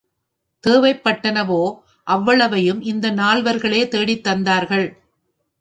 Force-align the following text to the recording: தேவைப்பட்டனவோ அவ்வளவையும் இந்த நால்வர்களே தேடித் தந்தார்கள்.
தேவைப்பட்டனவோ 0.63 1.59
அவ்வளவையும் 2.07 2.81
இந்த 2.81 3.11
நால்வர்களே 3.11 3.87
தேடித் 3.87 4.27
தந்தார்கள். 4.27 4.87